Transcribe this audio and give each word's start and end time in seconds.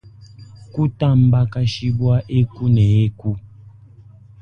Kutambakashibua 0.73 2.15
eku 2.39 2.63
ne 2.73 2.85
eku. 3.03 3.31